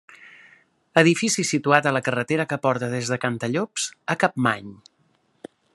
[1.01, 4.73] Edifici situat a la carretera que porta des de Cantallops a Capmany.